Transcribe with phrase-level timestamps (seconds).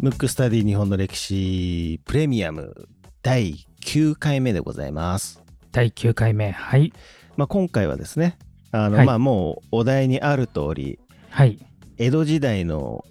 [0.00, 2.88] ムックスタディ日本の歴史プレミアム
[3.22, 5.42] 第9回目でございます。
[5.70, 6.92] 第9回目はい
[7.36, 8.38] まあ、今回はですね、
[8.72, 10.98] あの、はいまあもうお題にある通り、
[11.30, 11.58] はい
[11.98, 13.04] 江戸時代の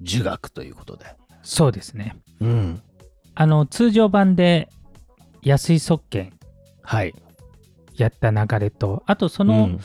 [0.00, 1.06] 儒学ということで。
[1.42, 2.82] そうですねうん。
[3.34, 4.68] あの通常版で
[5.42, 6.32] 安井側見
[6.82, 7.14] はい。
[7.96, 9.80] やった流れとあとそのうん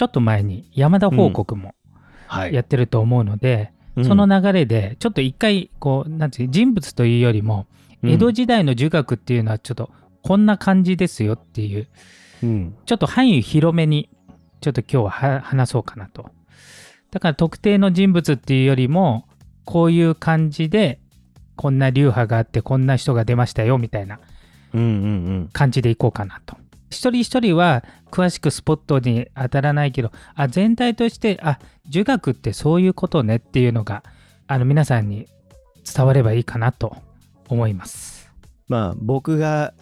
[0.00, 1.74] ちょっと前に山田報告も
[2.26, 2.54] はい。
[2.54, 7.66] やってると思うので、うんその流れでちょっと一回こうなんていう人物というよりも
[8.02, 9.90] 江戸時代の儒学っていうのはちょっと
[10.22, 11.86] こんな感じですよっていう
[12.42, 12.76] うん。
[12.86, 14.08] ちょっと範囲広めに
[14.62, 16.30] ちょっと今日はは話そうかなと。
[17.10, 19.26] だから特定の人物っていうよりも
[19.66, 20.98] こういう感じで
[21.56, 24.18] こんな流派があってこんな人が出ましたよみたいな
[24.72, 24.90] うんうんう
[25.40, 25.50] ん。
[25.52, 26.56] 感じでいこうかなと。
[26.90, 31.58] 一人一人は詳しくスポットに当たらないけどあ全体としてあ
[31.88, 34.02] 儒学ってそういうことねっていうのが
[34.46, 35.28] あの皆さんに
[35.92, 36.96] 伝わればいいかなと
[37.48, 38.30] 思います。
[38.68, 39.72] まあ僕が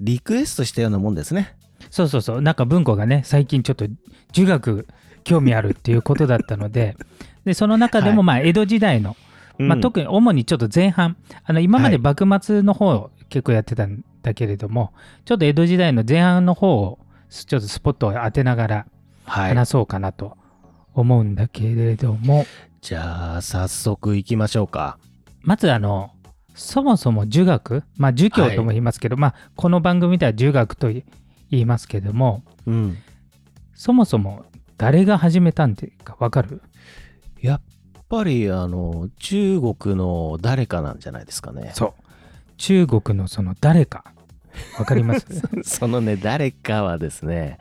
[0.00, 1.56] リクエストしたようなもんですね。
[1.90, 2.42] そうそうそう。
[2.42, 3.86] なんか文庫がね最近ちょっと
[4.32, 4.86] 儒学
[5.24, 6.96] 興味あるっていうことだったので
[7.44, 9.16] でその中でもまあ江戸時代の、
[9.58, 11.16] まあ、特に主にちょっと前半。
[11.44, 14.92] あの今まで幕末の方を結構やってたんだけれども、
[15.24, 18.86] ちょっと江戸時代の前半の方をちょっとスポットを当てながら
[19.24, 19.48] はい。
[19.50, 20.36] 話そうかなと
[20.94, 22.44] 思うんだけれども、
[22.80, 24.98] じゃあ早速行きましょうか。
[25.40, 26.10] まずあの
[26.54, 31.04] そもそも儒学まあ儒教とも言いますけど、まあこの番組では儒学と言
[31.50, 32.98] いますけどもうん。
[33.74, 34.44] そもそも
[34.76, 36.60] 誰が始めたんでかわかる？
[37.40, 37.60] やっ
[38.08, 41.70] ぱりあの中国の誰かなんじゃないですかね。
[41.74, 41.92] そう
[42.62, 44.04] 中国のその誰か
[44.78, 45.26] わかります？
[45.64, 47.58] そのね誰かはですね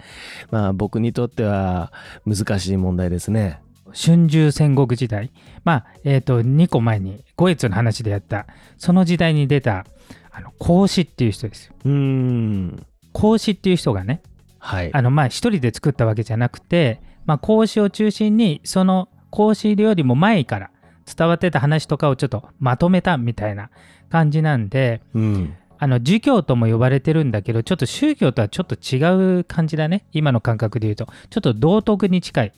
[0.52, 1.92] まあ僕にとっては
[2.28, 3.60] 難しい問題ですね。
[3.94, 5.32] 春秋戦国時代
[5.64, 8.46] まあえっ、と2個前に五越の話でやった
[8.78, 9.86] その時代に出た
[10.32, 12.86] あの孔子っていう人ですようーん。
[13.12, 14.22] 孔子っていう人がね
[14.60, 14.92] はい。
[14.94, 20.71] あのまあ一人で作ったわけじゃなくて、まあ、孔子を中心にその孔子よりも前から
[21.06, 23.70] 伝わってた話とかをちょっとまとめたみたいな
[24.10, 25.56] 感じなんでうん。
[25.84, 32.54] あの儒教とも呼ばれてるんだけどちょっと宗教とはちょっと違う感じだね今の感覚で言うとちょっと道徳に近い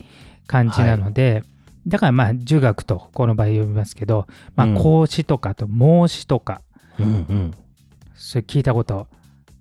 [0.46, 1.42] 感じなので、
[1.86, 6.62] だからまあ儒学とこの場合呼びますけど、まうんあ、孔子とかあと孟子とか、
[6.98, 7.54] うんうん。
[8.14, 9.08] それ聞いたこと、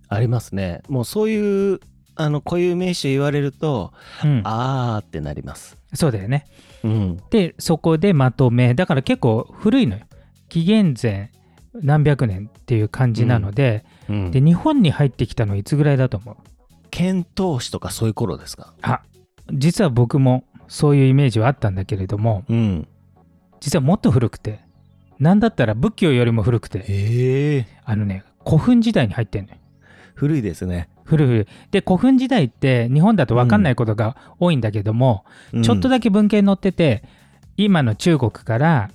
[0.07, 0.81] ありますね。
[0.87, 1.79] もうそういう
[2.15, 3.91] あの固有名詞を言われると、
[4.23, 5.77] うん、あーってなります。
[5.93, 6.45] そうだよね
[6.83, 7.17] うん。
[7.29, 10.05] でそこでまとめだから結構古いのよ
[10.49, 11.31] 紀元前
[11.73, 16.35] 何百年っていう感じなので,、うん、で日本に入ってきたのいつぐらいだと思う？
[16.91, 18.73] 遣唐使とかそういう頃ですか？
[18.81, 19.01] あ
[19.51, 22.87] 実は僕もそういうイメージはあったんだけれどもうん。
[23.59, 24.59] 実はもっと古くて
[25.19, 27.65] なんだったら仏教よりも古くて。
[27.85, 29.57] あのね古墳時代に入ってんのよ
[30.15, 30.89] 古いですね。
[31.03, 35.25] 古い古いで古墳時代って日本だと分かんないことが多いんだけども、
[35.63, 37.03] ちょっとだだけ文献載ってて
[37.57, 38.89] 今の中国から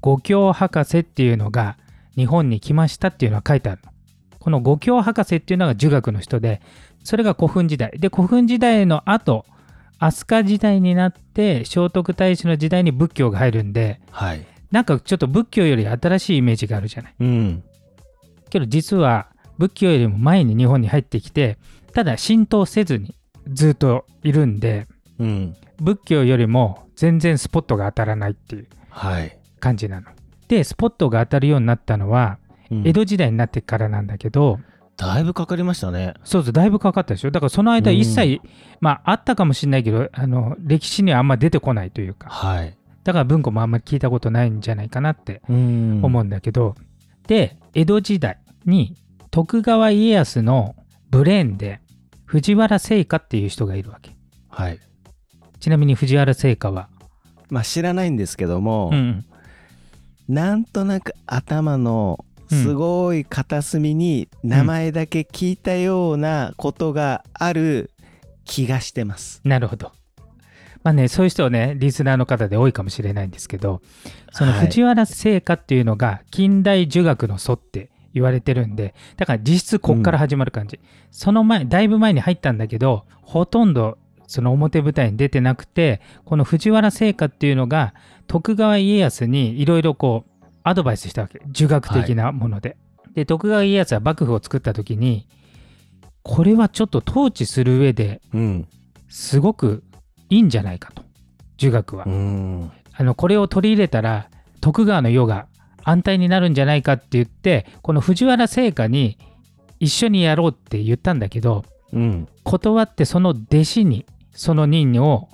[0.00, 1.76] 五教博士っていうのが
[2.16, 3.92] 日本に来ましたっていうのが書いてあるの。
[4.38, 6.62] この五教博士っていうのが儒学の人で
[7.04, 9.44] それが古墳時代で古墳時代の後
[9.98, 14.46] 飛鳥時代になって聖徳太子の時代に仏教が入るんではい。
[14.70, 17.14] なんかちょっと仏教より新しいイメージがあるじゃない。
[17.18, 17.64] うん。
[18.50, 21.58] けど実は仏教よりも前に日本に入ってきて
[21.92, 23.14] ただ浸透せずに
[23.52, 24.86] ずっといるんで
[25.18, 25.56] うん。
[25.80, 29.36] 仏教よりも全然スポットが当たらないっていうはい。
[29.60, 30.06] 感じなの。
[30.48, 32.38] でスポットが当たるようになったのは
[32.70, 34.58] うん江戸時代になってからなんだけど、
[34.96, 36.14] だいぶかかりましたね。
[36.24, 38.40] そうそうだいぶかかったでしょだからその間一切、
[38.80, 42.76] まああったかもしれないけどあの歴史にはあんま出てこないというかはい。
[43.04, 46.74] だから文庫もあんまり聞いたことないんじゃないかなってうん思うんだけど、
[47.26, 48.96] で江戸時代に
[49.38, 50.74] 徳川家康の
[51.10, 51.80] ブレーンで
[52.24, 54.16] 藤原製菓っていう人がいるわけ
[54.48, 54.80] はい。
[55.60, 56.88] ちなみに藤原製菓は、
[57.48, 59.24] まあ知らないんですけども、うん
[60.28, 67.92] なんとなく頭のすごい片隅に名前だけ聞いたようなことがある
[68.44, 69.40] 気がしてます。
[69.44, 69.92] なるほど。
[70.82, 73.82] まあね、そういう人はね、リスナーの方で多いかもしれないんですけど、
[74.32, 80.78] そのはい藤原製菓っていうのが近代儒学の祖って言われてるんで、だから実質こっから始まる感じ。
[81.10, 87.94] その前、だいぶ前に入ったんだけど、ほとんどその表舞台に出てなくて、この藤原製菓っていうのが
[88.26, 91.40] 徳川家康にいろいろこうアドバイスしたわけ。
[91.48, 92.76] 儒学的なもので。
[93.14, 95.26] で、徳川家康は幕府を作った時に、
[96.22, 98.68] これはちょっと統治する上でうん。
[99.08, 99.82] すごく
[100.28, 101.02] いいんじゃないかと。
[101.56, 102.04] 儒学は。
[102.06, 104.28] うんあのこれを取り入れたら
[104.60, 105.46] 徳川の世が
[105.88, 109.16] 安泰になるんじゃないかって言ってこの藤原製菓に
[109.80, 112.28] 一緒にやろうって言ったんだけどうん。
[112.44, 115.28] 断ってその弟子にその任を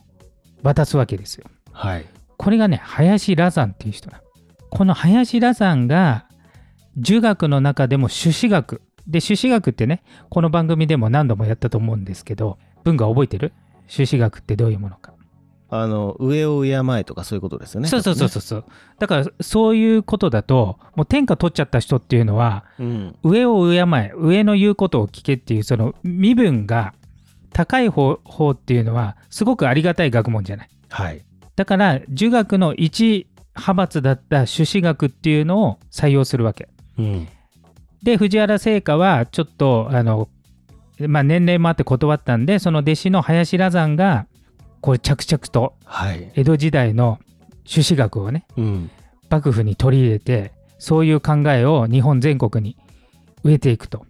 [0.62, 1.46] 渡すわけですよ。
[1.72, 2.06] はい。
[2.36, 4.24] これがね林羅山っていう人なの。
[4.70, 6.26] この林羅山が
[6.96, 8.80] 儒学の中でも朱子学。
[9.06, 13.52] で朱子学ってねこの番組でも何度もやったと思うんですけど文化覚えてる？
[13.88, 15.13] 朱子学ってどういうものか。
[15.76, 17.88] あの上を敬えとかそういうことですよね。
[17.88, 18.42] そうそうそうそう。
[18.42, 18.64] そう
[19.00, 23.16] だからそういうことだともう天下取っちゃった人っていうのはうん。
[23.24, 26.94] 上を敬え上の言うことを聞けっていうその身分が
[27.52, 30.70] 高い方方っていうのはすごくありがたい学問じゃない。
[30.90, 31.24] はい。
[31.56, 33.26] だから儒学の一
[33.56, 36.68] 派閥だった朱子学っていうのを採用するわけ。
[36.98, 37.28] うん。
[38.04, 40.28] で藤原製菓はちょっとあの、
[41.00, 44.26] まあ、年齢もあって断ったんでその弟子の林羅山が
[44.84, 46.30] こう着々とはい。
[46.34, 47.18] 江戸時代の
[47.64, 48.90] 朱子学をねうん。
[49.30, 52.76] 幕府に取り入れてそういう考えを日本全国に
[53.44, 54.03] 植えていくと